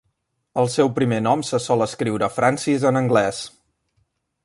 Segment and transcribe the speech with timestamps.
[0.61, 3.47] El seu primer nom se sol escriure 'Francis' en anglès.